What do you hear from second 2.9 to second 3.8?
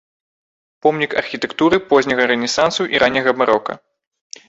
і ранняга барока.